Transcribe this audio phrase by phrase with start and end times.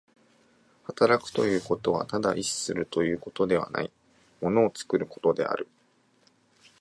[0.85, 3.91] 働くということはただ意志するということではない、
[4.41, 5.67] 物を作ることである。